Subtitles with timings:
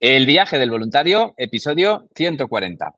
[0.00, 2.94] El viaje del voluntario, episodio 140.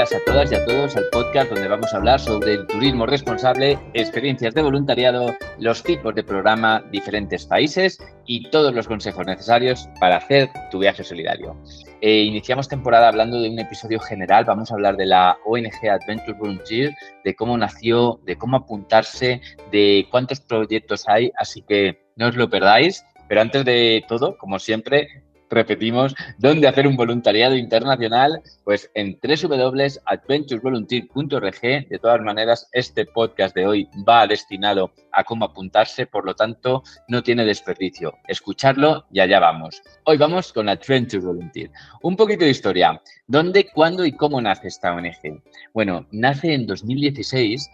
[0.00, 3.04] Bienvenidas a todas y a todos al podcast donde vamos a hablar sobre el turismo
[3.04, 9.90] responsable, experiencias de voluntariado, los tipos de programa, diferentes países y todos los consejos necesarios
[10.00, 11.54] para hacer tu viaje solidario.
[12.00, 14.46] Eh, iniciamos temporada hablando de un episodio general.
[14.46, 20.06] Vamos a hablar de la ONG Adventure Volunteer, de cómo nació, de cómo apuntarse, de
[20.10, 21.30] cuántos proyectos hay.
[21.36, 23.04] Así que no os lo perdáis.
[23.28, 28.40] Pero antes de todo, como siempre, repetimos, ¿dónde hacer un voluntariado internacional?
[28.64, 31.60] Pues en www.adventurevolunteer.org.
[31.60, 36.82] De todas maneras, este podcast de hoy va destinado a cómo apuntarse, por lo tanto,
[37.08, 38.14] no tiene desperdicio.
[38.28, 39.82] Escucharlo y allá vamos.
[40.04, 41.70] Hoy vamos con Adventure Volunteer.
[42.02, 43.02] Un poquito de historia.
[43.26, 45.42] ¿Dónde, cuándo y cómo nace esta ONG?
[45.74, 47.68] Bueno, nace en 2016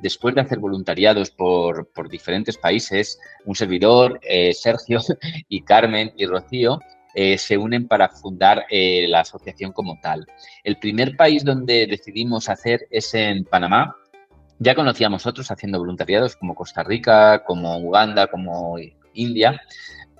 [0.00, 5.00] después de hacer voluntariados por, diferentes países, un servidor, eh, Sergio
[5.48, 6.80] y Carmen y Rocío,
[7.18, 10.26] eh, se unen para fundar eh, la asociación como tal.
[10.62, 13.96] El primer país donde decidimos hacer es en Panamá.
[14.58, 18.76] Ya conocíamos otros haciendo voluntariados como Costa Rica, como Uganda, como
[19.14, 19.62] India,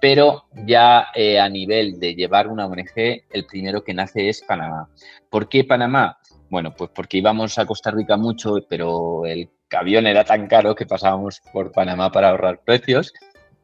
[0.01, 4.89] pero ya eh, a nivel de llevar una ONG, el primero que nace es Panamá.
[5.29, 6.17] ¿Por qué Panamá?
[6.49, 10.87] Bueno, pues porque íbamos a Costa Rica mucho, pero el avión era tan caro que
[10.87, 13.13] pasábamos por Panamá para ahorrar precios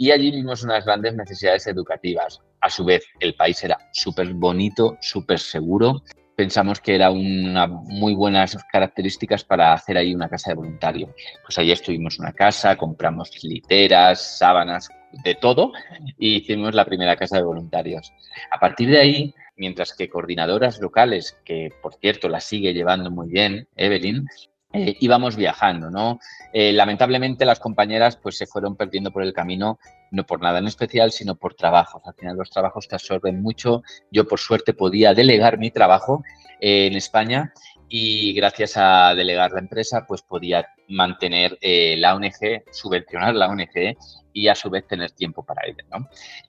[0.02, 2.40] y allí vimos unas grandes necesidades educativas.
[2.60, 6.02] A su vez, el país era súper bonito, súper seguro.
[6.34, 11.12] Pensamos que era una muy buenas características para hacer ahí una casa de voluntarios.
[11.44, 14.88] Pues allí estuvimos una casa, compramos literas, sábanas,
[15.22, 15.70] de todo
[16.18, 18.12] y hicimos la primera casa de voluntarios.
[18.50, 23.28] A partir de ahí, mientras que coordinadoras locales, que por cierto la sigue llevando muy
[23.28, 24.26] bien, Evelyn,
[24.72, 26.18] eh, íbamos viajando, ¿no?
[26.52, 29.78] Eh, lamentablemente las compañeras pues se fueron perdiendo por el camino,
[30.10, 32.02] no por nada en especial, sino por trabajos.
[32.06, 33.82] Al final los trabajos te absorben mucho.
[34.10, 36.24] Yo por suerte podía delegar mi trabajo
[36.60, 37.52] eh, en España
[37.94, 43.98] y gracias a delegar la empresa pues podía mantener la ONG, subvencionar la ONG
[44.32, 46.08] y a su vez tener tiempo para ella, ¿no?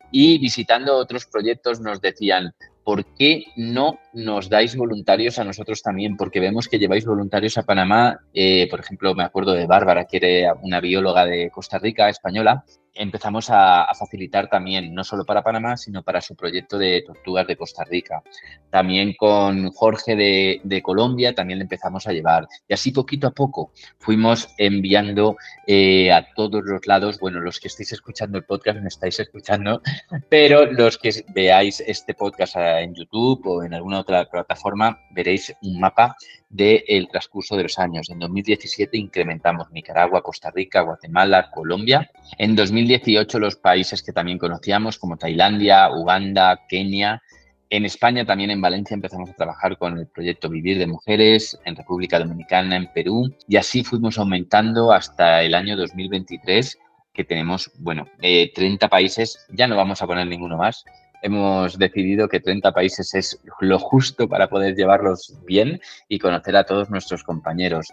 [0.09, 2.55] Y visitando otros proyectos nos decían,
[2.85, 6.15] ¿por qué no nos dais voluntarios a nosotros también?
[6.15, 8.21] Porque vemos que lleváis voluntarios a Panamá.
[8.33, 12.63] Eh, por ejemplo, me acuerdo de Bárbara, que era una bióloga de Costa Rica, española,
[12.93, 17.55] empezamos a, facilitar también, no solo para Panamá, sino para su proyecto de tortugas de
[17.55, 18.23] Costa Rica.
[18.69, 22.47] También con Jorge de, Colombia también le empezamos a llevar.
[22.67, 25.37] Y así poquito a poco fuimos enviando
[25.67, 29.81] eh, a todos los lados, bueno, los que estáis escuchando el podcast me estáis escuchando,
[30.29, 35.79] pero los que veáis este podcast en YouTube o en alguna otra plataforma, veréis un
[35.79, 36.15] mapa
[36.53, 38.09] del transcurso de los años.
[38.09, 42.11] En 2017 incrementamos Nicaragua, Costa Rica, Guatemala, Colombia.
[42.37, 47.21] En 2018 los países que también conocíamos como Tailandia, Uganda, Kenia.
[47.69, 51.75] En España, también en Valencia, empezamos a trabajar con el proyecto Vivir de Mujeres, en
[51.75, 56.77] República Dominicana, en Perú, y así fuimos aumentando hasta el año 2023,
[57.13, 60.83] que tenemos, bueno, 30 eh, países, ya no vamos a poner ninguno más,
[61.23, 65.79] hemos decidido que 30 países es lo justo para poder llevarlos bien
[66.09, 67.87] y conocer a todos nuestros compañeros.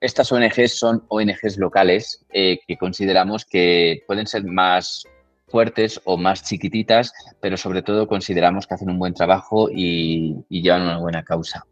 [0.00, 5.04] Estas ONGs son ONGs locales eh, que consideramos que pueden ser más
[5.46, 10.62] fuertes o más chiquititas, pero sobre todo consideramos que hacen un buen trabajo y, y
[10.62, 11.66] llevan una buena causa.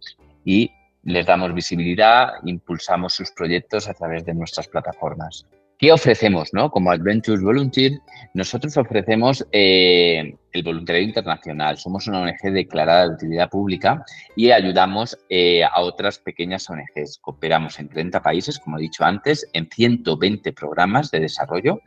[0.45, 0.71] Y
[1.05, 5.47] les damos visibilidad, impulsamos sus proyectos a través de nuestras plataformas.
[5.79, 6.53] ¿Qué ofrecemos?
[6.53, 6.73] No?
[6.73, 8.01] Como Adventures Volunteer,
[8.35, 11.79] nosotros ofrecemos eh, el voluntariado internacional.
[11.79, 17.19] Somos una ONG declarada de utilidad pública y ayudamos eh, a otras pequeñas ONGs.
[17.21, 21.81] Cooperamos en 30 países, como he dicho antes, en 120 programas de desarrollo.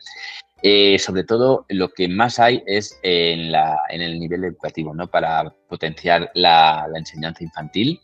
[0.63, 3.51] Eh, sobre todo, lo que más hay es en,
[3.89, 5.07] el nivel educativo, ¿no?
[5.07, 7.99] para potenciar la enseñanza infantil.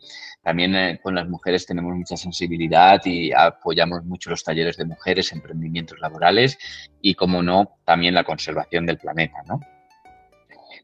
[0.47, 5.33] También eh, con las mujeres tenemos mucha sensibilidad y apoyamos mucho los talleres de mujeres,
[5.33, 6.57] emprendimientos laborales
[7.01, 9.43] y, como no, también la conservación del planeta.
[9.45, 9.59] ¿no?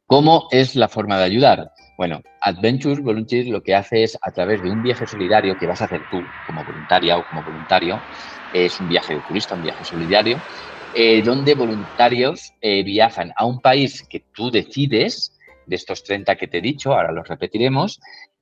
[0.06, 1.72] ¿Cómo es la forma de ayudar?
[1.98, 5.82] Bueno, Adventures Volunteer lo que hace es, a través de un viaje solidario que vas
[5.82, 8.02] a hacer tú como voluntaria o como voluntario,
[8.54, 10.42] es un viaje de turista, un viaje solidario,
[10.96, 16.48] eh, donde voluntarios eh, viajan a un país que tú decides, de estos 30 que
[16.48, 18.00] te he dicho, ahora los repetiremos,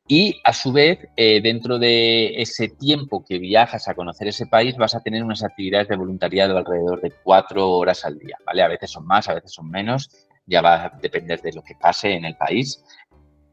[0.08, 4.76] y a su vez, eh, dentro de ese tiempo que viajas a conocer ese país,
[4.76, 8.62] vas a tener unas actividades de voluntariado alrededor de cuatro horas al día, ¿vale?
[8.64, 10.10] A veces son más, a veces son menos,
[10.46, 12.84] ya va a depender de lo que pase en el país.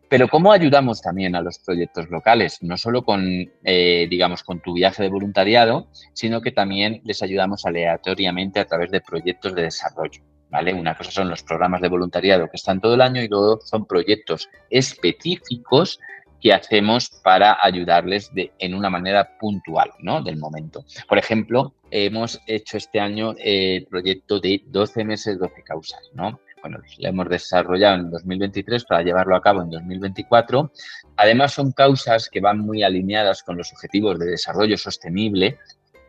[0.09, 2.63] Pero ¿cómo ayudamos también a los proyectos locales?
[2.63, 7.67] No solo con, eh, digamos, con tu viaje de voluntariado, sino que también les ayudamos
[7.67, 10.23] aleatoriamente a través de proyectos de desarrollo.
[10.51, 10.73] ¿Vale?
[10.73, 13.85] Una cosa son los programas de voluntariado que están todo el año y luego son
[13.85, 16.01] proyectos específicos
[16.41, 20.23] que hacemos para ayudarles de, en una manera puntual ¿no?
[20.23, 20.85] del momento.
[21.07, 26.01] Por ejemplo, hemos hecho este año el proyecto de 12 meses, 12 causas.
[26.15, 26.41] ¿no?
[26.61, 30.73] Bueno, la hemos desarrollado en 2023 para llevarlo a cabo en 2024.
[31.17, 35.59] Además, son causas que van muy alineadas con los objetivos de desarrollo sostenible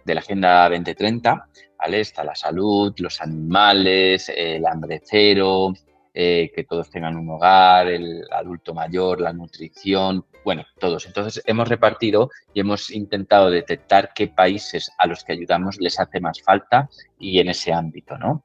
[0.05, 1.47] de la Agenda 2030.
[1.77, 1.99] ¿vale?
[1.99, 5.73] Está la salud, los animales, el hambre cero,
[6.13, 11.05] eh, que todos tengan un hogar, el adulto mayor, la nutrición, bueno, todos.
[11.05, 16.19] Entonces, hemos repartido y hemos intentado detectar qué países a los que ayudamos les hace
[16.19, 18.43] más falta y en ese ámbito, ¿no?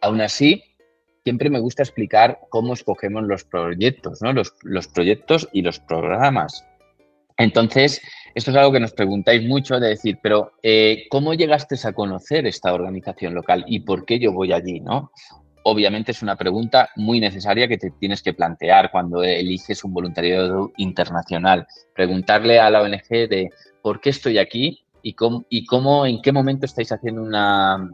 [0.00, 0.62] Aún así,
[1.24, 4.32] siempre me gusta explicar cómo escogemos los proyectos, ¿no?
[4.32, 6.64] Los, proyectos y los programas.
[7.36, 8.00] Entonces,
[8.34, 12.46] esto es algo que nos preguntáis mucho de decir, pero eh, ¿cómo llegaste a conocer
[12.46, 15.10] esta organización local y por qué yo voy allí, no?
[15.62, 20.72] Obviamente es una pregunta muy necesaria que te tienes que plantear cuando eliges un voluntariado
[20.78, 21.66] internacional.
[21.94, 23.50] Preguntarle a la ONG de
[23.82, 27.90] por qué estoy aquí y cómo, y cómo en qué momento estáis haciendo una,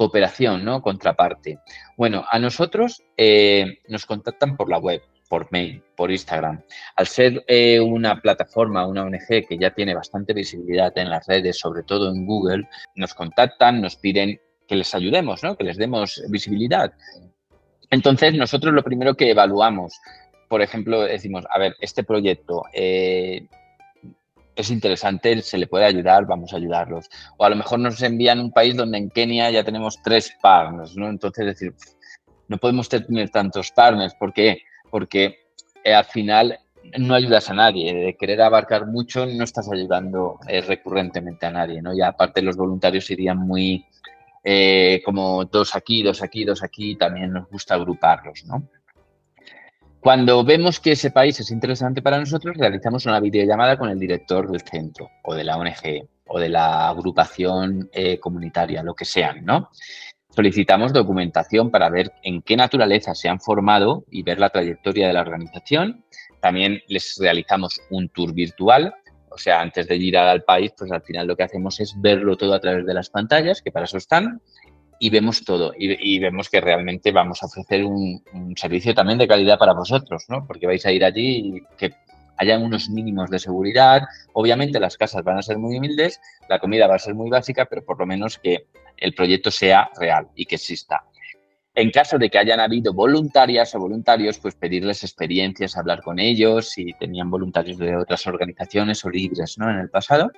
[0.00, 0.80] cooperación, ¿no?
[0.80, 1.58] Contraparte.
[1.94, 6.62] Bueno, a nosotros eh, nos contactan por la web, por mail, por Instagram.
[6.96, 11.58] Al ser eh, una plataforma, una ONG que ya tiene bastante visibilidad en las redes,
[11.58, 15.54] sobre todo en Google, nos contactan, nos piden que les ayudemos, ¿no?
[15.54, 16.94] Que les demos visibilidad.
[17.90, 20.00] Entonces, nosotros lo primero que evaluamos,
[20.48, 23.46] por ejemplo, decimos, a ver, este proyecto eh,
[24.56, 27.08] es interesante, se le puede ayudar, vamos a ayudarlos.
[27.36, 30.96] O a lo mejor nos envían un país donde en Kenia ya tenemos tres partners,
[30.96, 31.08] ¿no?
[31.08, 31.74] Entonces decir,
[32.48, 34.14] no podemos tener tantos partners.
[34.14, 34.62] ¿Por qué?
[34.90, 35.38] Porque
[35.84, 36.58] eh, al final
[36.98, 37.94] no ayudas a nadie.
[37.94, 41.94] De querer abarcar mucho no estás ayudando eh, recurrentemente a nadie, ¿no?
[41.94, 43.86] Y aparte los voluntarios irían muy
[44.42, 46.96] eh, como dos aquí, dos aquí, dos aquí.
[46.96, 48.68] También nos gusta agruparlos, ¿no?
[50.00, 54.50] Cuando vemos que ese país es interesante para nosotros, realizamos una videollamada con el director
[54.50, 59.44] del centro o de la ONG o de la agrupación eh, comunitaria, lo que sean,
[59.44, 59.68] ¿no?
[60.30, 65.12] Solicitamos documentación para ver en qué naturaleza se han formado y ver la trayectoria de
[65.12, 66.04] la organización.
[66.40, 68.94] También les realizamos un tour virtual,
[69.28, 72.36] o sea, antes de ir al país, pues al final lo que hacemos es verlo
[72.36, 74.40] todo a través de las pantallas, que para eso están,
[75.02, 78.22] y vemos todo y, vemos que realmente vamos a ofrecer un,
[78.54, 80.46] servicio también de calidad para vosotros, ¿no?
[80.46, 81.94] Porque vais a ir allí y que
[82.36, 84.02] haya unos mínimos de seguridad.
[84.34, 86.20] Obviamente las casas van a ser muy humildes,
[86.50, 88.66] la comida va a ser muy básica, pero por lo menos que
[88.98, 91.02] el proyecto sea real y que exista.
[91.74, 96.68] En caso de que hayan habido voluntarias o voluntarios, pues pedirles experiencias, hablar con ellos,
[96.68, 99.70] si tenían voluntarios de otras organizaciones o libres ¿no?
[99.70, 100.30] en el pasado.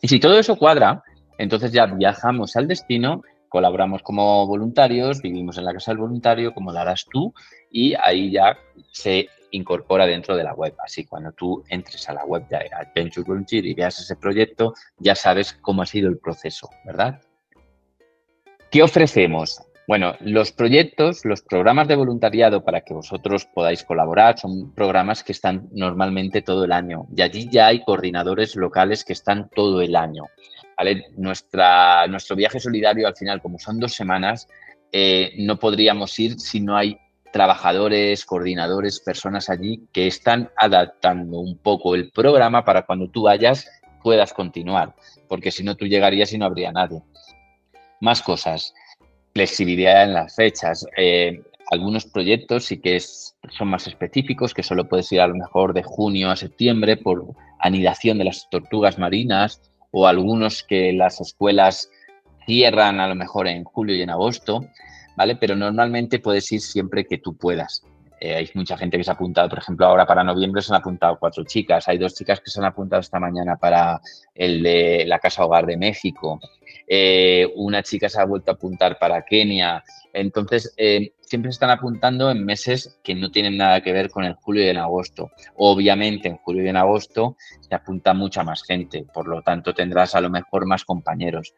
[0.00, 1.02] Y si todo eso cuadra,
[1.36, 3.22] entonces ya viajamos al destino
[3.54, 7.32] colaboramos como voluntarios, vivimos en la casa del voluntario, como la harás tú,
[7.70, 8.58] y ahí ya
[8.90, 10.74] se incorpora dentro de la web.
[10.84, 15.14] Así, cuando tú entres a la web de Adventure Volunteer y veas ese proyecto, ya
[15.14, 17.20] sabes cómo ha sido el proceso, ¿verdad?
[18.72, 19.62] ¿Qué ofrecemos?
[19.86, 25.30] Bueno, los proyectos, los programas de voluntariado para que vosotros podáis colaborar son programas que
[25.30, 29.94] están normalmente todo el año y allí ya hay coordinadores locales que están todo el
[29.94, 30.24] año.
[31.16, 34.48] Nuestro viaje solidario al final, como son dos semanas,
[34.92, 36.98] eh, no podríamos ir si no hay
[37.32, 43.68] trabajadores, coordinadores, personas allí que están adaptando un poco el programa para cuando tú vayas
[44.04, 44.94] puedas continuar,
[45.28, 47.02] porque si no tú llegarías y no habría nadie.
[48.00, 48.72] Más cosas,
[49.32, 50.86] flexibilidad en las fechas.
[50.96, 55.74] Eh, algunos proyectos sí que son más específicos, que solo puedes ir a lo mejor
[55.74, 59.60] de junio a septiembre por anidación de las tortugas marinas
[59.96, 61.88] o algunos que las escuelas
[62.46, 64.66] cierran a lo mejor en julio y en agosto,
[65.16, 65.36] ¿vale?
[65.36, 67.84] Pero normalmente puedes ir siempre que tú puedas.
[68.20, 70.80] Eh, hay mucha gente que se ha apuntado, por ejemplo, ahora para noviembre se han
[70.80, 74.00] apuntado cuatro chicas, hay dos chicas que se han apuntado esta mañana para
[74.34, 76.40] el de la Casa Hogar de México,
[76.86, 79.82] eh, una chica se ha vuelto a apuntar para Kenia,
[80.14, 84.24] entonces, eh, siempre se están apuntando en meses que no tienen nada que ver con
[84.24, 85.32] el julio y en agosto.
[85.56, 90.14] Obviamente, en julio y en agosto se apunta mucha más gente, por lo tanto tendrás
[90.14, 91.52] a lo mejor más compañeros.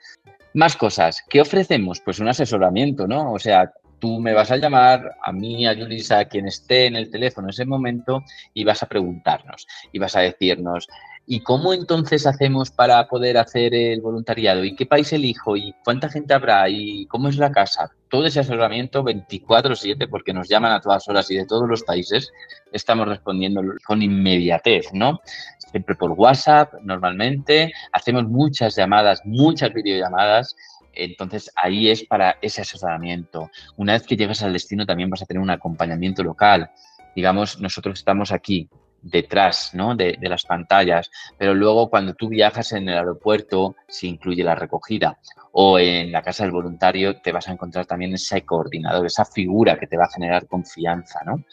[0.54, 1.22] Más cosas.
[1.28, 2.00] ¿Qué ofrecemos?
[2.00, 3.32] Pues un asesoramiento, ¿no?
[3.32, 6.96] O sea, Tú me vas a llamar, a mí, a Yulisa, a quien esté en
[6.96, 8.22] el teléfono en ese momento,
[8.52, 10.86] y vas a preguntarnos y vas a decirnos,
[11.26, 14.64] ¿y cómo entonces hacemos para poder hacer el voluntariado?
[14.64, 15.56] ¿Y qué país elijo?
[15.56, 16.68] ¿Y cuánta gente habrá?
[16.68, 17.90] ¿Y cómo es la casa?
[18.08, 22.30] Todo ese asesoramiento 24/7, porque nos llaman a todas horas y de todos los países,
[22.72, 25.20] estamos respondiendo con inmediatez, ¿no?
[25.58, 30.54] Siempre por WhatsApp, normalmente, hacemos muchas llamadas, muchas videollamadas
[30.96, 33.50] entonces ahí es para ese asesoramiento.
[33.76, 36.70] Una vez que llegas al destino también vas a tener un acompañamiento local.
[37.14, 38.68] Digamos, nosotros estamos aquí
[39.02, 39.94] detrás ¿no?
[39.94, 45.18] de, las pantallas, pero luego cuando tú viajas en el aeropuerto se incluye la recogida
[45.52, 49.78] o en la casa del voluntario te vas a encontrar también ese coordinador, esa figura
[49.78, 51.44] que te va a generar confianza, ¿no?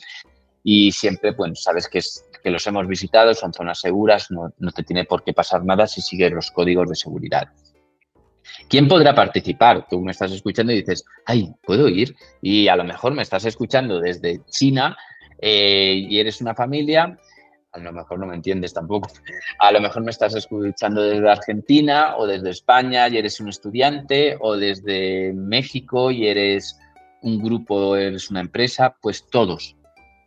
[0.63, 1.99] Y siempre, pues, sabes que,
[2.49, 6.31] los hemos visitado, son zonas seguras, no te tiene por qué pasar nada si sigues
[6.31, 7.49] los códigos de seguridad.
[8.69, 9.87] ¿Quién podrá participar?
[9.89, 12.15] Tú me estás escuchando y dices, ay, ¿puedo ir?
[12.41, 14.97] Y a lo mejor me estás escuchando desde China
[15.39, 17.17] eh, y eres una familia,
[17.73, 19.09] a lo mejor no me entiendes tampoco,
[19.59, 24.37] a lo mejor me estás escuchando desde Argentina o desde España y eres un estudiante
[24.39, 26.79] o desde México y eres
[27.23, 29.75] un grupo, eres una empresa, pues todos.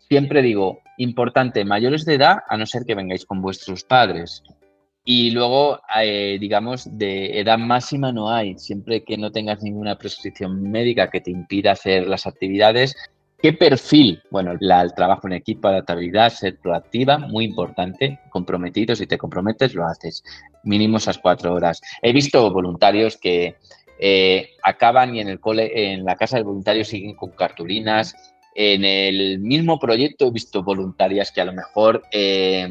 [0.09, 4.43] Siempre digo, importante, mayores de edad, a no ser que vengáis con vuestros padres.
[5.09, 8.59] Y luego, eh, digamos, de edad máxima no hay.
[8.59, 12.97] Siempre que no tengas ninguna prescripción médica que te impida hacer las actividades.
[13.39, 14.21] ¿Qué perfil?
[14.33, 18.19] Bueno, el trabajo en equipo, adaptabilidad, ser proactiva, muy importante.
[18.31, 20.25] Comprometido, si te comprometes, lo haces.
[20.65, 21.81] Mínimo esas cuatro horas.
[22.03, 23.55] He visto voluntarios que
[24.01, 28.17] eh, acaban y en el cole, en la casa del voluntario siguen con cartulinas.
[28.57, 32.71] En el mismo proyecto he visto voluntarias que a lo mejor eh,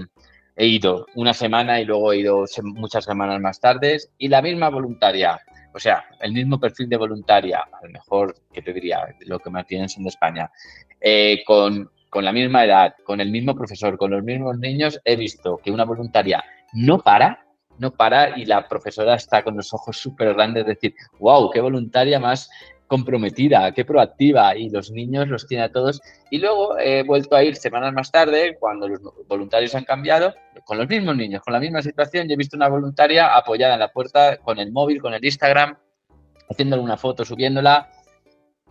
[0.55, 4.69] he ido una semana y luego he ido muchas semanas más tarde y la misma
[4.69, 5.39] voluntaria,
[5.73, 9.49] o sea, el mismo perfil de voluntaria, a lo mejor, que te diría, lo que
[9.49, 10.49] más tienen son de España,
[11.01, 15.15] eh, con, con la misma edad, con el mismo profesor, con los mismos niños, he
[15.15, 16.43] visto que una voluntaria
[16.73, 17.45] no para,
[17.77, 21.59] no para y la profesora está con los ojos súper grandes, es decir, wow, qué
[21.59, 22.49] voluntaria más
[22.87, 26.01] comprometida, qué proactiva y los niños los tiene a todos.
[26.29, 30.33] Y luego he vuelto a ir semanas más tarde, cuando los voluntarios han cambiado,
[30.65, 32.27] con los mismos niños, con la misma situación.
[32.27, 35.77] Yo he visto una voluntaria apoyada en la puerta con el móvil, con el Instagram,
[36.49, 37.89] haciéndole una foto, subiéndola.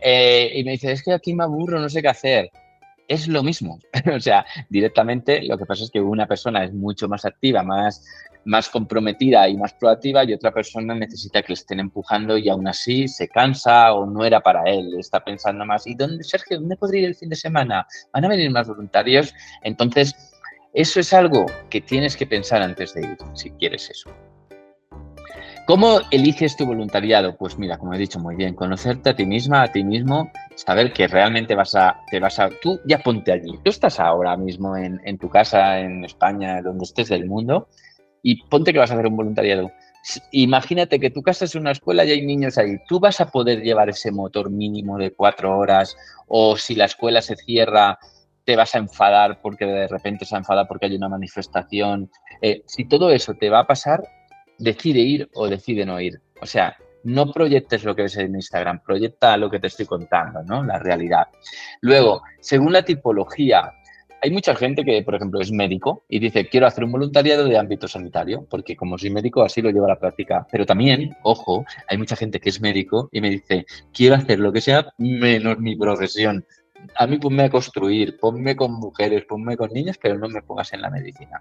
[0.00, 2.50] Eh, y me dice, es que aquí me aburro, no sé qué hacer.
[3.08, 3.78] Es lo mismo.
[4.14, 8.04] o sea, directamente lo que pasa es que una persona es mucho más activa, más
[8.44, 12.68] más comprometida y más proactiva y otra persona necesita que le estén empujando y aún
[12.68, 16.76] así se cansa o no era para él, está pensando más, ¿y dónde, Sergio, dónde
[16.76, 17.86] podría ir el fin de semana?
[18.12, 19.34] ¿Van a venir más voluntarios?
[19.62, 20.14] Entonces,
[20.72, 24.10] eso es algo que tienes que pensar antes de ir, si quieres eso.
[25.66, 27.38] ¿Cómo eliges tu voluntariado?
[27.38, 30.92] Pues mira, como he dicho muy bien, conocerte a ti misma, a ti mismo, saber
[30.92, 33.58] que realmente vas a, te vas a, tú ya ponte allí.
[33.64, 37.68] Tú estás ahora mismo en, tu casa, en España, donde estés del mundo,
[38.22, 39.72] y ponte que vas a hacer un voluntariado.
[40.32, 42.76] Imagínate que tu casa es una escuela y hay niños ahí.
[42.86, 45.96] ¿Tú vas a poder llevar ese motor mínimo de cuatro horas?
[46.28, 47.98] O si la escuela se cierra,
[48.44, 52.10] te vas a enfadar porque de repente se enfada porque hay una manifestación.
[52.42, 54.02] Eh, si todo eso te va a pasar,
[54.58, 56.20] decide ir o decide no ir.
[56.40, 60.42] O sea, no proyectes lo que ves en Instagram, proyecta lo que te estoy contando,
[60.42, 60.64] ¿no?
[60.64, 61.28] La realidad.
[61.80, 63.72] Luego, según la tipología
[64.24, 67.58] hay mucha gente que, por ejemplo, es médico y dice, quiero hacer un voluntariado de
[67.58, 70.46] ámbito sanitario, porque como soy médico, así lo llevo a la práctica.
[70.50, 74.50] Pero también, ojo, hay mucha gente que es médico y me dice, quiero hacer lo
[74.50, 76.46] que sea menos mi profesión.
[76.96, 80.72] A mí ponme a construir, ponme con mujeres, ponme con niños, pero no me pongas
[80.72, 81.40] en la medicina.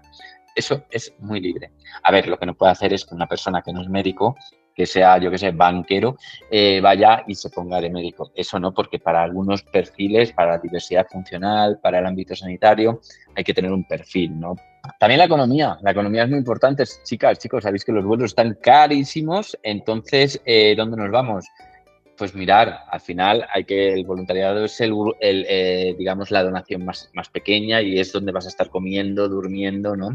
[0.54, 1.72] Eso es muy libre.
[2.02, 4.36] A ver, lo que no puede hacer es que una persona que no es médico
[4.74, 6.16] que sea, yo que sé, banquero,
[6.50, 8.32] eh, vaya y se ponga de médico.
[8.34, 13.00] Eso no, porque para algunos perfiles, para la diversidad funcional, para el ámbito sanitario,
[13.34, 14.56] hay que tener un perfil, ¿no?
[14.98, 15.78] También la economía.
[15.82, 16.84] La economía es muy importante.
[17.04, 21.46] Chicas, chicos, sabéis que los vuelos están carísimos, entonces, eh, ¿dónde nos vamos?
[22.16, 27.10] Pues mirar, al final hay que el voluntariado es el, eh, digamos la donación más,
[27.14, 30.10] más, pequeña y es donde vas a estar comiendo, durmiendo, ¿no?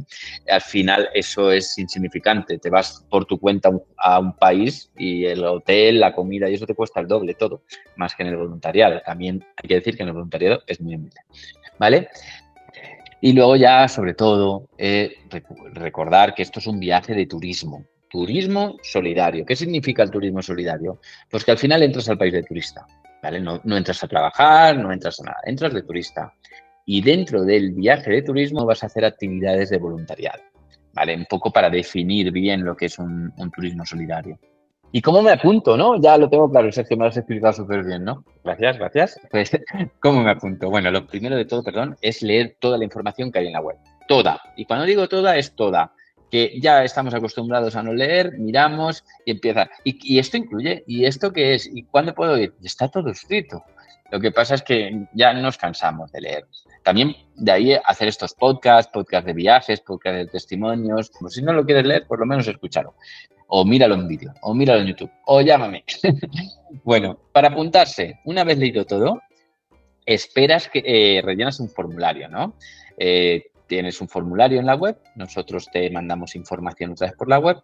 [0.50, 5.44] Al final eso es insignificante, te vas por tu cuenta a un país y el
[5.44, 7.64] hotel, la comida y eso te cuesta el doble todo,
[7.96, 9.02] más que en el voluntariado.
[9.06, 11.22] También hay que decir que en el voluntariado es muy humilde,
[11.78, 12.10] ¿vale?
[13.22, 15.18] Y luego ya, sobre todo, eh,
[15.74, 19.46] recordar que esto es un viaje de turismo, turismo solidario.
[19.46, 21.00] ¿Qué significa el turismo solidario?
[21.30, 22.86] Pues que al final entras al país de turista,
[23.22, 23.40] ¿vale?
[23.40, 26.34] No, entras a trabajar, no entras a nada, entras de turista.
[26.86, 30.42] Y dentro del viaje de turismo vas a hacer actividades de voluntariado,
[30.94, 31.16] ¿vale?
[31.16, 34.40] Un poco para definir bien lo que es un, turismo solidario.
[34.92, 36.02] ¿Y cómo me apunto, no?
[36.02, 38.24] Ya lo tengo claro, Sergio, me lo has explicado súper bien, ¿no?
[38.44, 39.20] Gracias, gracias.
[39.30, 39.52] Pues,
[40.00, 40.68] ¿cómo me apunto?
[40.72, 43.62] Bueno, lo primero de todo, perdón, es leer toda la información que hay en la
[43.62, 43.78] web.
[44.08, 44.42] Toda.
[44.56, 45.94] Y cuando digo toda, es toda.
[46.30, 49.70] Que ya estamos acostumbrados a no leer, miramos y empieza.
[49.84, 51.70] Y, esto incluye, ¿y esto qué es?
[51.74, 52.54] ¿Y cuándo puedo ir?
[52.64, 53.64] Está todo escrito.
[54.12, 56.48] Lo que pasa es que ya nos cansamos de leer.
[56.84, 61.12] También de ahí hacer estos podcasts, podcasts de viajes, podcasts de testimonios.
[61.20, 62.96] Pues si no lo quieres leer, por lo menos escúchalo
[63.50, 65.84] o míralo en vídeo, o míralo en YouTube, o llámame.
[66.84, 69.22] bueno, para apuntarse, una vez leído todo,
[70.06, 72.56] esperas que eh, rellenas un formulario, ¿no?
[72.98, 77.40] Eh, tienes un formulario en la web, nosotros te mandamos información otra vez por la
[77.40, 77.58] web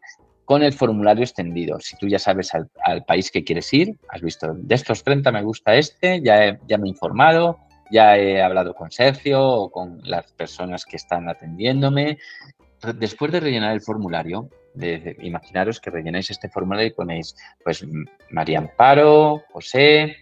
[0.46, 1.80] con el formulario extendido.
[1.80, 2.70] Si tú ya sabes al,
[3.06, 6.88] país que quieres ir, has visto, de estos 30 me gusta este, ya, ya me
[6.88, 7.58] he informado,
[7.92, 12.20] ya he hablado con Sergio o con las personas que están atendiéndome.
[12.96, 14.50] Después de rellenar el formulario,
[15.22, 17.84] imaginaros que rellenáis este formulario y ponéis, pues,
[18.30, 20.16] María Amparo, José,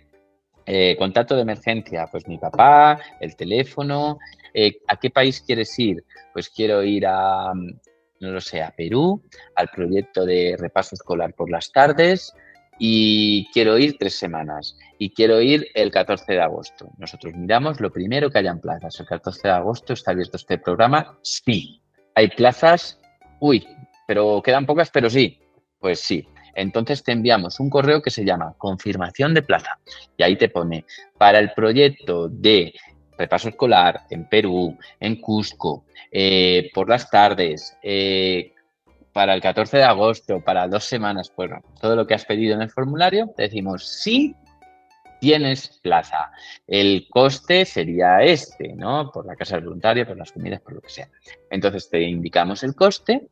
[0.66, 4.20] eh, contacto de emergencia, pues mi papá, el teléfono,
[4.54, 6.04] eh, ¿a qué país quieres ir?
[6.34, 9.22] Pues quiero ir a, no lo sé, a Perú,
[9.56, 12.34] al proyecto de repaso escolar por las tardes
[12.80, 16.90] y quiero ir tres semanas y quiero ir el 14 de agosto.
[16.98, 19.00] Nosotros miramos lo primero que haya en plazas.
[19.00, 21.18] El 14 de agosto está abierto este programa.
[21.22, 21.82] Sí,
[22.16, 23.00] hay plazas.
[23.40, 23.68] Uy,
[24.08, 25.40] pero quedan pocas, pero sí.
[25.80, 26.28] Pues sí.
[26.56, 29.80] Entonces te enviamos un correo que se llama confirmación de plaza
[30.18, 30.86] y ahí te pone
[31.18, 32.74] para el proyecto de
[33.18, 38.54] repaso escolar en Perú, en Cusco, eh, por las tardes, eh,
[39.12, 42.62] para el 14 de agosto, para dos semanas, bueno, todo lo que has pedido en
[42.62, 44.36] el formulario, te decimos sí,
[45.24, 46.32] tienes plaza.
[46.68, 49.10] El coste sería este, ¿no?
[49.10, 51.10] Por la casa del voluntario, por las comidas, por lo que sea.
[51.50, 53.30] Entonces te indicamos el coste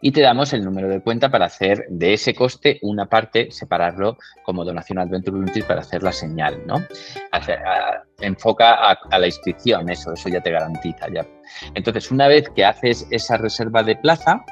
[0.00, 4.16] y te damos el número de cuenta para hacer de ese coste una parte, separarlo
[4.44, 6.82] como donación Adventure Volunteer para hacer la señal, ¿no?
[8.20, 11.08] enfoca a, la inscripción, eso, eso ya te garantiza.
[11.12, 11.26] Ya.
[11.74, 14.44] Entonces, una vez que haces esa reserva de plaza,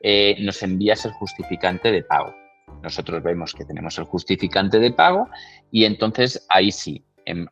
[0.00, 2.34] eh, nos envías el justificante de pago.
[2.82, 5.28] Nosotros vemos que tenemos el justificante de pago
[5.70, 7.04] y entonces ahí sí,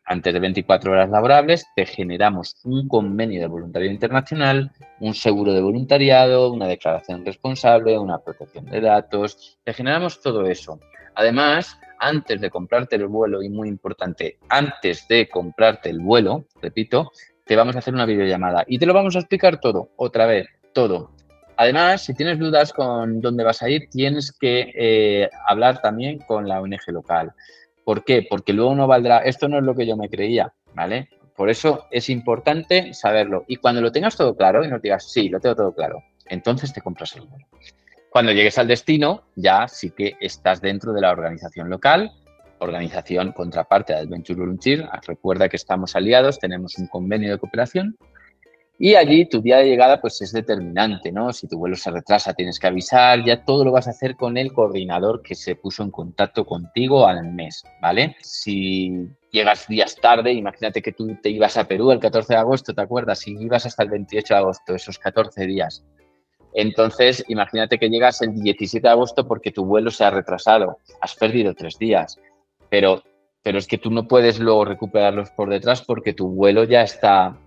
[0.05, 5.61] antes de 24 horas laborables, te generamos un convenio de voluntariado internacional, un seguro de
[5.61, 10.79] voluntariado, una declaración responsable, una protección de datos, te generamos todo eso.
[11.15, 17.11] Además, antes de comprarte el vuelo, y muy importante, antes de comprarte el vuelo, repito,
[17.45, 20.47] te vamos a hacer una videollamada y te lo vamos a explicar todo, otra vez,
[20.73, 21.11] todo.
[21.55, 26.47] Además, si tienes dudas con dónde vas a ir, tienes que eh, hablar también con
[26.47, 27.33] la ONG local.
[27.87, 28.27] ¿Por qué?
[28.29, 31.07] Porque luego no valdrá, esto no es lo que yo me creía, ¿vale?
[31.37, 33.45] Por eso es importante saberlo.
[33.47, 36.73] Y cuando lo tengas todo claro y no digas, sí, lo tengo todo claro, entonces
[36.73, 37.47] te compras el vuelo.
[38.09, 42.11] Cuando llegues al destino, ya sí que estás dentro de la organización local,
[42.59, 44.89] organización contraparte de Adventure Volunteer.
[45.07, 47.95] Recuerda que estamos aliados, tenemos un convenio de cooperación
[48.79, 51.33] y allí tu día de llegada pues es determinante, ¿no?
[51.33, 54.37] Si tu vuelo se retrasa tienes que avisar, ya todo lo vas a hacer con
[54.37, 58.15] el coordinador que se puso en contacto contigo al mes, ¿vale?
[58.21, 62.73] Si llegas días tarde, imagínate que tú te ibas a Perú el 14 de agosto,
[62.73, 63.27] ¿te acuerdas?
[63.27, 65.83] Y ibas hasta el 28 de agosto, esos 14 días.
[66.53, 71.15] Entonces, imagínate que llegas el 17 de agosto porque tu vuelo se ha retrasado, has
[71.15, 72.17] perdido tres días,
[72.69, 73.03] pero
[73.43, 77.37] pero es que tú no puedes luego recuperarlos por detrás porque tu vuelo ya está,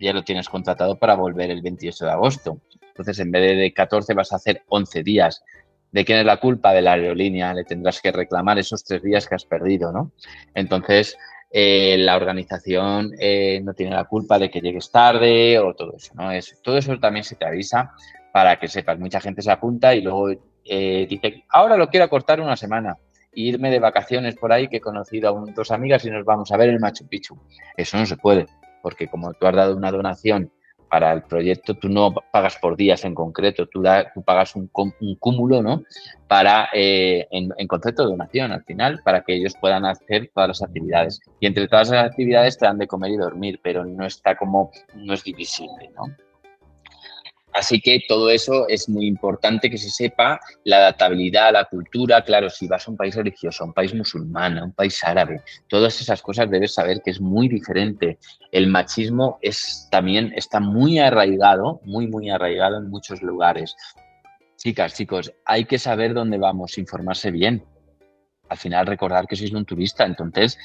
[0.00, 2.60] ya lo tienes contratado para volver el 28 de agosto.
[2.88, 5.42] Entonces, en vez de 14 vas a hacer 11 días.
[5.90, 6.72] ¿De quién es la culpa?
[6.72, 7.52] De la aerolínea.
[7.52, 10.12] Le tendrás que reclamar esos tres días que has perdido, ¿no?
[10.54, 11.16] Entonces,
[11.50, 16.12] eh, la organización eh, no tiene la culpa de que llegues tarde o todo eso,
[16.14, 16.30] ¿no?
[16.30, 17.92] Es, todo eso también se te avisa
[18.32, 18.98] para que sepas.
[18.98, 20.30] Mucha gente se apunta y luego
[20.64, 22.96] eh, dice, ahora lo quiero acortar una semana
[23.34, 26.56] irme de vacaciones por ahí que he conocido a dos amigas y nos vamos a
[26.56, 27.38] ver el Machu Picchu.
[27.76, 28.46] Eso no se puede,
[28.82, 30.50] porque como tú has dado una donación
[30.88, 33.82] para el proyecto, tú no pagas por días en concreto, tú,
[34.14, 34.68] tú pagas un,
[35.18, 35.82] cúmulo, ¿no?
[36.28, 40.48] Para, eh, en, en, concepto de donación al final, para que ellos puedan hacer todas
[40.48, 41.20] las actividades.
[41.40, 44.70] Y entre todas las actividades te dan de comer y dormir, pero no está como,
[44.94, 46.04] no es divisible, ¿no?
[47.54, 52.50] Así que todo eso es muy importante que se sepa, la adaptabilidad, la cultura, claro,
[52.50, 56.00] si vas a un país religioso, a un país musulmán, a un país árabe, todas
[56.00, 58.18] esas cosas debes saber que es muy diferente.
[58.50, 63.76] El machismo es también está muy arraigado, muy, muy arraigado en muchos lugares.
[64.56, 67.62] Chicas, chicos, hay que saber dónde vamos, informarse bien.
[68.48, 70.58] Al final recordar que sois un turista, entonces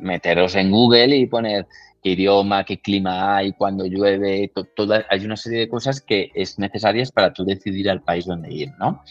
[0.00, 1.66] meteros en Google y poner
[2.02, 6.58] qué idioma, qué clima hay, cuándo llueve, toda, hay una serie de cosas que es
[6.58, 9.02] necesarias para tú decidir al país donde ir, ¿no?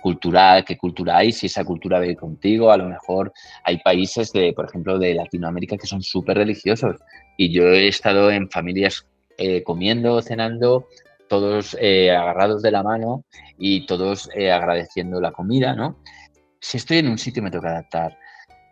[0.00, 3.32] cultural, qué cultura hay, si esa cultura ve contigo, a lo mejor
[3.64, 6.96] hay países de, por ejemplo, de Latinoamérica que son súper religiosos
[7.36, 9.06] y yo he estado en familias
[9.38, 10.88] eh, comiendo, cenando,
[11.28, 13.24] todos eh, agarrados de la mano
[13.56, 15.96] y todos eh, agradeciendo la comida, ¿no?
[16.60, 18.18] Si estoy en un sitio me toca adaptar.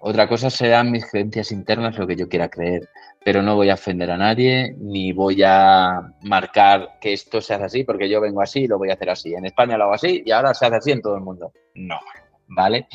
[0.01, 2.89] Otra cosa serán mis creencias internas, lo que yo quiera creer,
[3.25, 7.65] pero no voy a ofender a nadie, ni voy a marcar que esto se hace
[7.65, 9.35] así, porque yo vengo así y lo voy a hacer así.
[9.35, 11.53] En España lo hago así y ahora se hace así en todo el mundo.
[11.75, 11.99] No,
[12.47, 12.87] ¿vale?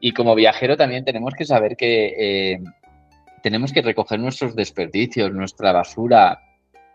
[0.00, 2.14] Y como viajero también tenemos que saber que
[2.54, 2.58] eh,
[3.42, 6.40] tenemos que recoger nuestros desperdicios, nuestra basura,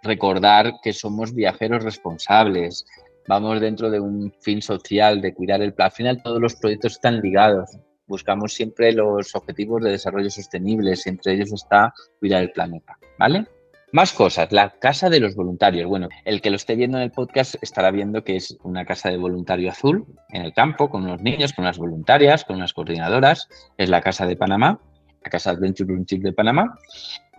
[0.02, 2.86] recordar que somos viajeros responsables,
[3.28, 5.88] vamos dentro de un fin social de cuidar el plan.
[5.88, 11.34] Al final todos los proyectos están ligados buscamos siempre los objetivos de desarrollo sostenible, entre
[11.34, 13.46] ellos está cuidar el planeta, ¿vale?
[13.92, 15.88] Más cosas, la casa de los voluntarios.
[15.88, 19.10] Bueno, el que lo esté viendo en el podcast estará viendo que es una casa
[19.10, 23.48] de voluntario azul en el campo, con unos niños, con unas voluntarias, con unas coordinadoras.
[23.78, 24.82] Es la casa de Panamá,
[25.24, 26.78] la casa Adventure Volunteer de Panamá.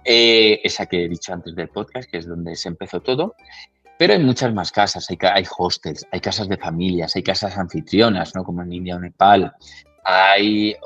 [0.03, 3.35] Eh, esa que he dicho antes del podcast, que es donde se empezó todo.
[3.99, 8.45] Pero hay muchas más casas, hay, hostels, hay casas de familias, hay casas anfitrionas, ¿no?
[8.45, 9.53] como en India o Nepal,
[10.05, 10.77] hay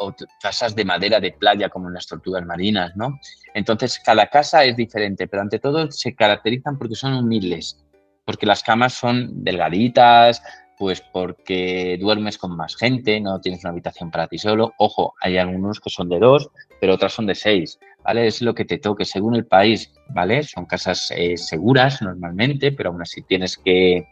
[0.41, 3.19] casas de madera de playa como en las tortugas marinas, ¿no?
[3.53, 7.85] Entonces, cada casa es diferente, pero ante todo se caracterizan porque son humildes,
[8.25, 10.43] porque las camas son delgaditas,
[10.79, 14.73] pues porque duermes con más gente, no tienes una habitación para ti solo.
[14.79, 16.49] Ojo, hay algunos que son de dos,
[16.81, 18.27] pero otras son de seis, ¿vale?
[18.27, 20.43] Es lo que te toque según el país, ¿vale?
[20.43, 24.07] Son casas eh, seguras normalmente, pero aún así tienes que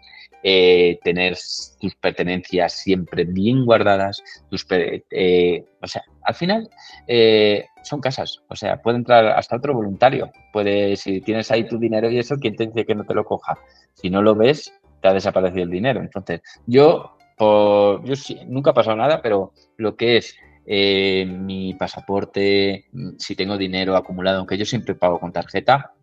[0.44, 1.36] eh, tener
[1.80, 6.70] tus pertenencias siempre bien guardadas, tus, eh, o sea, al final
[7.08, 11.76] eh, son casas, o sea, puede entrar hasta otro voluntario, puede, si tienes ahí tu
[11.76, 13.58] dinero y eso, ¿quién te dice que no te lo coja?
[13.94, 14.72] Si no lo ves,
[15.02, 16.00] te ha desaparecido el dinero.
[16.00, 20.36] Entonces, yo, por, yo sí, nunca ha pasado nada, pero lo que es
[20.68, 22.86] mi pasaporte,
[23.18, 25.94] si tengo dinero acumulado, aunque yo siempre pago con tarjeta,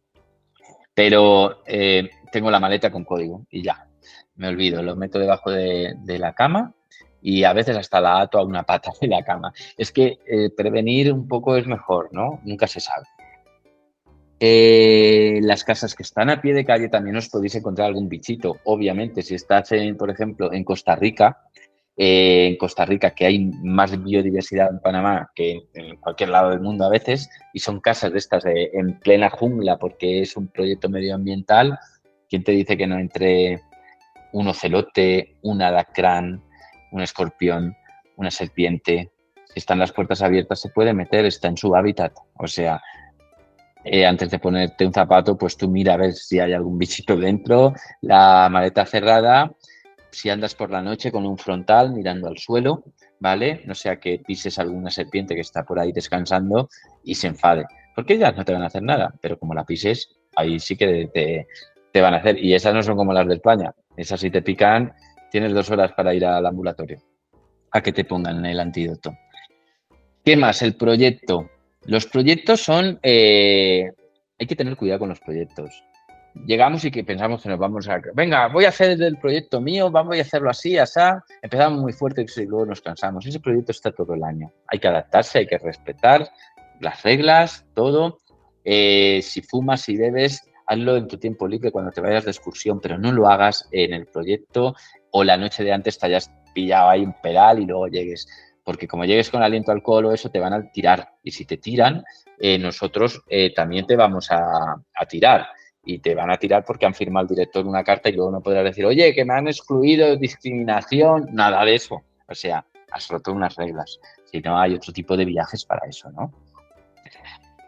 [0.94, 1.62] pero
[2.32, 3.88] tengo la maleta con código y ya
[4.36, 6.74] me olvido, lo meto debajo de, la cama
[7.22, 9.54] y a veces hasta la ato a una pata de la cama.
[9.78, 12.40] Es que eh, prevenir un poco es mejor, ¿no?
[12.44, 13.06] Nunca se sabe.
[14.40, 18.58] Eh, las casas que están a pie de calle también os podéis encontrar algún bichito.
[18.66, 21.40] Obviamente, si estás, en, por ejemplo, en Costa Rica,
[21.98, 26.62] eh, en Costa Rica, que hay más biodiversidad en Panamá que en, cualquier lado del
[26.62, 30.90] mundo a veces, y son casas de estas en plena jungla porque es un proyecto
[30.90, 31.80] medioambiental,
[32.30, 33.62] ¿quién te dice que no entre
[34.36, 36.44] un ocelote, un alacrán,
[36.92, 37.76] un escorpión,
[38.18, 39.12] una serpiente.
[39.46, 42.14] Si están las puertas abiertas se puede meter, está en su hábitat.
[42.38, 42.82] O sea,
[43.86, 47.16] eh, antes de ponerte un zapato, pues tú mira a ver si hay algún bichito
[47.16, 49.54] dentro, la maleta cerrada,
[50.16, 52.84] si andas por la noche con un frontal mirando al suelo,
[53.20, 53.62] ¿vale?
[53.66, 56.70] No sea que pises alguna serpiente que está por ahí descansando
[57.04, 57.66] y se enfade.
[57.94, 61.10] Porque ellas no te van a hacer nada, pero como la pises, ahí sí que
[61.14, 61.48] te,
[61.92, 62.42] te van a hacer.
[62.42, 63.74] Y esas no son como las de España.
[63.98, 64.94] Esas si te pican,
[65.30, 67.00] tienes dos horas para ir al ambulatorio
[67.72, 69.18] a que te pongan el antídoto.
[70.24, 70.62] ¿Qué más?
[70.62, 71.50] El proyecto.
[71.86, 73.00] Los proyectos son...
[73.04, 73.92] Eh,
[74.40, 75.84] hay que tener cuidado con los proyectos.
[76.46, 78.00] Llegamos y que pensamos que nos vamos a...
[78.14, 81.00] Venga, voy a hacer el proyecto mío, vamos a hacerlo así, así.
[81.42, 83.26] Empezamos muy fuerte y luego nos cansamos.
[83.26, 84.52] Ese proyecto está todo el año.
[84.68, 86.30] Hay que adaptarse, hay que respetar
[86.80, 88.20] las reglas, todo.
[88.64, 92.80] Eh, si fumas, si bebes, hazlo en tu tiempo libre cuando te vayas de excursión,
[92.80, 94.76] pero no lo hagas en el proyecto
[95.12, 98.28] o la noche de antes te hayas pillado ahí un pedal y luego llegues.
[98.64, 101.12] Porque como llegues con aliento alcohol o eso, te van a tirar.
[101.24, 102.04] Y si te tiran,
[102.40, 104.76] eh, nosotros eh, también te vamos a,
[105.08, 105.48] tirar.
[105.86, 108.42] Y te van a tirar porque han firmado el director una carta y luego no
[108.42, 112.02] podrás decir, oye, que me han excluido, discriminación, nada de eso.
[112.28, 114.00] O sea, has roto unas reglas.
[114.26, 116.34] Si no, hay otro tipo de viajes para eso, ¿no?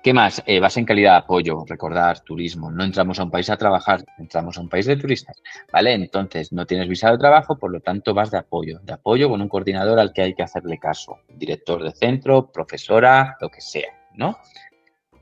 [0.08, 0.42] ¿Qué más?
[0.46, 2.72] Eh, vas en calidad de apoyo, recordar, turismo.
[2.72, 5.92] No entramos a un país a trabajar, entramos a un país de turistas, ¿vale?
[5.92, 8.80] Entonces, no tienes visado de trabajo, por lo tanto, vas de apoyo.
[8.84, 11.20] De apoyo con un coordinador al que hay que hacerle caso.
[11.28, 14.38] Director de centro, profesora, lo que sea, ¿no?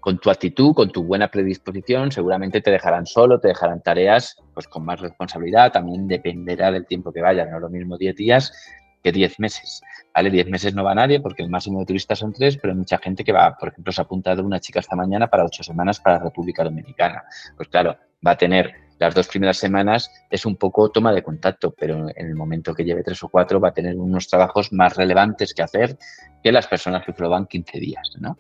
[0.05, 4.67] Con tu actitud, con tu buena predisposición, seguramente te dejarán solo, te dejarán tareas pues
[4.67, 5.71] con más responsabilidad.
[5.71, 8.53] También dependerá del tiempo que vayas, no lo mismo 10 días
[9.01, 9.81] que 10 meses.
[10.13, 10.29] ¿Vale?
[10.29, 12.99] 10 meses no va nadie porque el máximo de turistas son 3, pero hay mucha
[12.99, 15.99] gente que va, por ejemplo, se ha apuntado una chica esta mañana para 8 semanas
[15.99, 17.23] para República Dominicana.
[17.57, 21.73] Pues claro, va a tener las dos primeras semanas es un poco toma de contacto,
[21.75, 24.95] pero en el momento que lleve tres o cuatro va a tener unos trabajos más
[24.95, 25.97] relevantes que hacer
[26.43, 28.37] que las personas que proban 15 días, ¿no?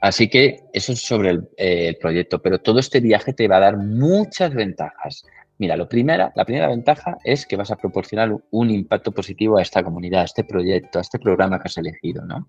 [0.00, 3.58] Así que eso es sobre el, eh, el, proyecto, pero todo este viaje te va
[3.58, 5.24] a dar muchas ventajas
[5.60, 9.62] Mira, lo primera, la primera ventaja es que vas a proporcionar un impacto positivo a
[9.62, 12.48] esta comunidad, a este proyecto, a este programa que has elegido, ¿no?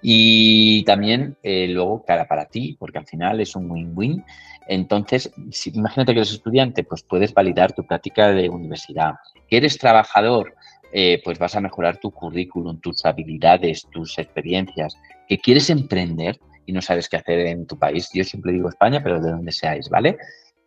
[0.00, 4.24] Y también eh, luego cara para ti, porque al final es un win-win.
[4.68, 9.14] Entonces, si, imagínate que eres estudiante, pues puedes validar tu práctica de universidad.
[9.48, 10.54] Que eres trabajador,
[10.92, 14.96] eh, pues vas a mejorar tu currículum, tus habilidades, tus experiencias.
[15.26, 16.38] Que quieres emprender
[16.68, 18.10] y no sabes qué hacer en tu país.
[18.12, 20.18] Yo siempre digo España, pero de donde seáis, ¿vale?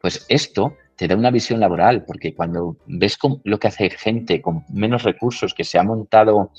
[0.01, 4.65] Pues esto te da una visión laboral, porque cuando ves lo que hace gente con
[4.69, 6.51] menos recursos, que se ha montado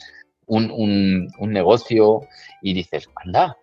[0.46, 2.20] un, negocio
[2.62, 3.56] y dices, anda,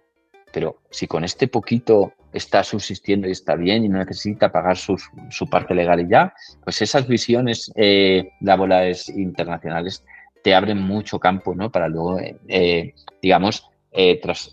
[0.51, 5.49] pero si con este poquito está subsistiendo y está bien y no necesita pagar su
[5.49, 10.03] parte legal y ya, pues esas visiones eh, laborales internacionales
[10.43, 11.71] te abren mucho campo ¿no?
[11.71, 14.51] para luego, eh, digamos, eh, tras,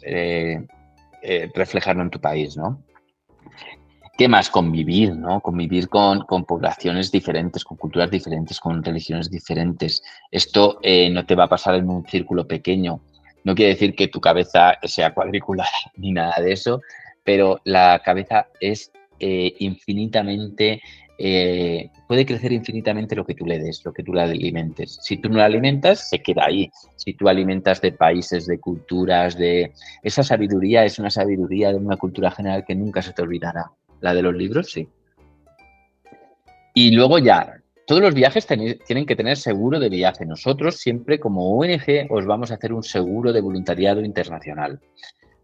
[1.22, 2.56] eh, reflejarlo en tu país.
[2.56, 2.82] ¿no?
[4.16, 4.48] ¿Qué más?
[4.48, 5.40] Convivir, ¿no?
[5.40, 10.02] Convivir con, poblaciones diferentes, con culturas diferentes, con religiones diferentes.
[10.30, 13.02] Esto eh, no te va a pasar en un círculo pequeño.
[13.44, 16.80] No quiere decir que tu cabeza sea cuadricular ni nada de eso,
[17.24, 20.80] pero la cabeza es eh, infinitamente,
[21.18, 24.98] eh, puede crecer infinitamente lo que tú le des, lo que tú la alimentes.
[25.02, 26.70] Si tú no la alimentas, se queda ahí.
[26.96, 29.72] Si tú alimentas de países, de culturas, de...
[30.02, 33.70] Esa sabiduría es una sabiduría de una cultura general que nunca se te olvidará.
[34.00, 34.88] La de los libros, sí.
[36.74, 40.26] Y luego ya, todos los viajes tienen que tener seguro de viaje.
[40.26, 44.80] Nosotros siempre como ONG os vamos a hacer un seguro de voluntariado internacional.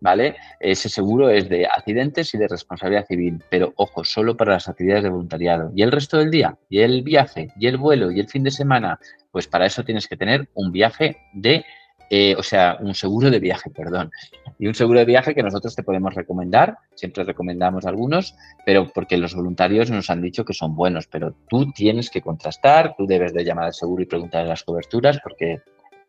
[0.03, 0.35] ¿Vale?
[0.59, 5.05] Ese seguro es de accidentes y de responsabilidad civil, pero ojo, solo para las actividades
[5.05, 5.71] de voluntariado.
[5.77, 6.59] ¿Y el resto del día?
[6.69, 7.51] ¿Y el viaje?
[7.57, 8.11] ¿Y el vuelo?
[8.11, 8.99] ¿Y el fin de semana?
[9.31, 11.65] Pues para eso tienes que tener un viaje de
[12.11, 14.11] eh, o sea, un seguro de viaje, perdón.
[14.59, 18.35] Y un seguro de viaje que nosotros te podemos recomendar, siempre recomendamos algunos,
[18.67, 22.97] pero porque los voluntarios nos han dicho que son buenos, pero tú tienes que contrastar,
[22.99, 25.63] tú debes de llamar al seguro y preguntar las coberturas porque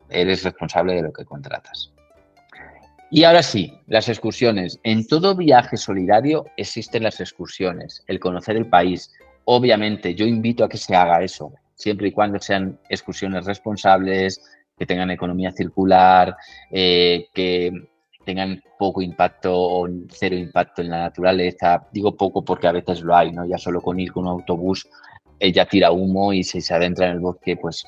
[0.09, 1.93] eres responsable de lo que contratas.
[3.15, 4.79] Y ahora sí, las excursiones.
[4.81, 9.13] En todo viaje solidario existen las excursiones, el conocer el país.
[9.45, 14.41] Obviamente, yo invito a que se haga eso, siempre y cuando sean excursiones responsables,
[14.75, 16.35] que tengan economía circular,
[16.71, 17.71] eh, que
[18.25, 21.87] tengan poco impacto o cero impacto en la naturaleza.
[21.91, 23.45] Digo poco porque a veces lo hay, ¿no?
[23.45, 24.89] Ya solo con ir con un autobús
[25.39, 27.85] ella tira humo y si se adentra en el bosque, pues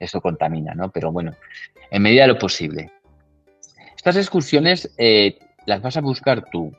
[0.00, 0.90] eso contamina, ¿no?
[0.90, 1.34] Pero bueno,
[1.90, 2.90] en medida de lo posible.
[4.02, 6.72] Estas excursiones eh, las vas a buscar tú.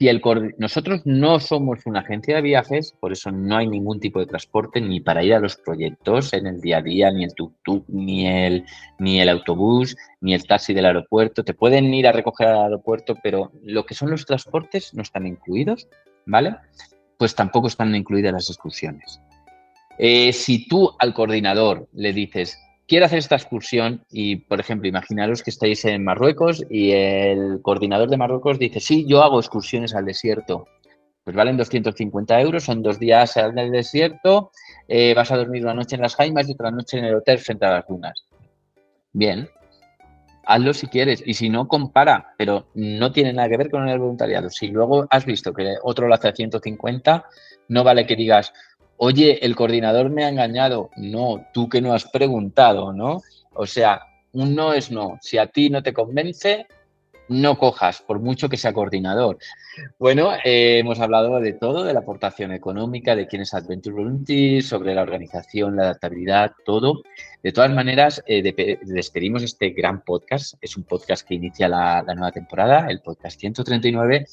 [0.00, 0.10] Si
[0.58, 4.80] nosotros no somos una agencia de viajes, por eso no hay ningún tipo de transporte
[4.80, 8.26] ni para ir a los proyectos en el día a día, ni el tuk-tuk, ni
[8.26, 8.64] el,
[8.98, 11.44] ni el autobús, ni el taxi del aeropuerto.
[11.44, 15.28] Te pueden ir a recoger al aeropuerto, pero lo que son los transportes no están
[15.28, 15.86] incluidos,
[16.26, 16.56] ¿vale?
[17.16, 19.20] Pues tampoco están incluidas las excursiones.
[19.98, 22.58] Eh, si tú al coordinador le dices,
[22.90, 28.10] quiero hacer esta excursión y, por ejemplo, imaginaros que estáis en Marruecos y el coordinador
[28.10, 30.66] de Marruecos dice, sí, yo hago excursiones al desierto.
[31.22, 34.50] Pues valen 250 euros, son dos días en el desierto,
[34.88, 37.38] eh, vas a dormir una noche en las jaimas y otra noche en el hotel
[37.38, 38.24] frente a las dunas.
[39.12, 39.48] Bien,
[40.44, 44.00] hazlo si quieres y si no, compara, pero no tiene nada que ver con el
[44.00, 44.50] voluntariado.
[44.50, 47.24] Si luego has visto que otro lo hace a 150,
[47.68, 48.52] no vale que digas,
[49.02, 50.90] oye, el coordinador me ha engañado.
[50.96, 53.22] No, tú que no has preguntado, ¿no?
[53.54, 55.18] O sea, un no es no.
[55.22, 56.66] Si a ti no te convence,
[57.28, 59.38] no cojas, por mucho que sea coordinador.
[59.98, 64.62] Bueno, eh, hemos hablado de todo, de la aportación económica, de quién es Adventure Volunteer,
[64.62, 67.02] sobre la organización, la adaptabilidad, todo.
[67.42, 68.42] De todas maneras, eh,
[68.82, 70.56] despedimos este gran podcast.
[70.60, 74.26] Es un podcast que inicia la, la nueva temporada, el podcast 139,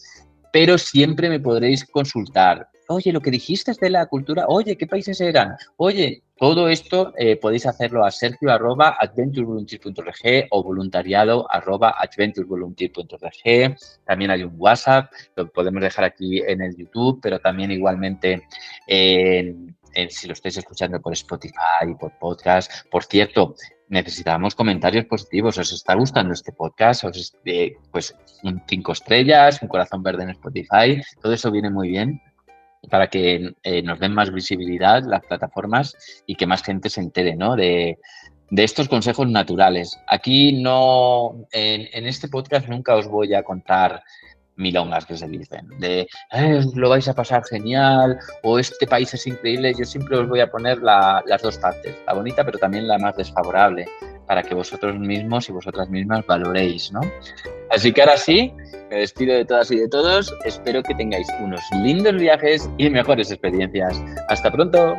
[0.52, 4.88] pero siempre me podréis consultar oye, lo que dijiste es de la cultura, oye, ¿qué
[4.88, 5.56] países eran?
[5.78, 8.98] Oye, todo esto eh, podéis hacerlo a sergio arroba
[10.52, 11.96] o voluntariado arroba
[14.06, 18.44] También hay un WhatsApp, lo podemos dejar aquí en el YouTube, pero también igualmente
[20.10, 22.72] si lo estáis escuchando por Spotify, por podcast.
[22.92, 23.56] Por cierto,
[23.90, 25.58] necesitamos comentarios positivos.
[25.58, 27.06] ¿Os está gustando este podcast?
[27.06, 31.02] ¿Os, eh, pues un cinco estrellas, un corazón verde en Spotify.
[31.22, 32.22] Todo eso viene muy bien
[32.90, 35.96] para que eh, nos den más visibilidad las plataformas
[36.26, 37.56] y que más gente se entere ¿no?
[37.56, 37.98] de,
[38.52, 40.00] estos consejos naturales.
[40.08, 44.02] Aquí no, en, este podcast nunca os voy a contar
[44.56, 46.08] milongas que se dicen, de
[46.74, 49.74] lo vais a pasar genial o este país es increíble.
[49.78, 53.16] Yo siempre os voy a poner las dos partes, la bonita pero también la más
[53.16, 53.86] desfavorable,
[54.28, 57.02] para que vosotros mismos y vosotras mismas valoréis, ¿no?
[57.72, 58.54] Así que ahora sí,
[58.90, 60.34] me despido de todas y de todos.
[60.46, 64.02] Espero que tengáis unos lindos viajes y mejores experiencias.
[64.30, 64.96] Hasta pronto.